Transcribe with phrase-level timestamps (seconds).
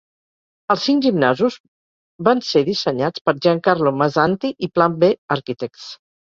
[0.75, 1.57] Els cinc gimnasos
[2.29, 5.89] van ser dissenyats per Giancarlo Mazzanti i Plan B Architects.